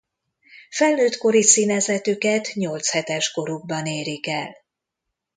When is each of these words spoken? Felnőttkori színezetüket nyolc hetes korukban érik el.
Felnőttkori 0.69 1.41
színezetüket 1.43 2.51
nyolc 2.53 2.89
hetes 2.91 3.31
korukban 3.31 3.85
érik 3.85 4.27
el. 4.27 4.55